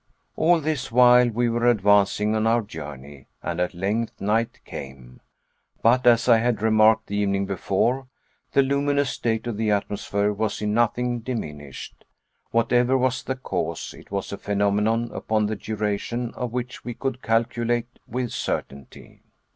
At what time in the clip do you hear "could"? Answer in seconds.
16.95-17.21